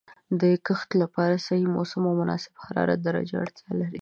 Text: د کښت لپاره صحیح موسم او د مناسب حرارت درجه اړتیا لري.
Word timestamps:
د 0.41 0.43
کښت 0.65 0.89
لپاره 1.01 1.43
صحیح 1.47 1.67
موسم 1.75 2.01
او 2.09 2.15
د 2.17 2.19
مناسب 2.21 2.53
حرارت 2.65 2.99
درجه 3.07 3.35
اړتیا 3.43 3.71
لري. 3.81 3.99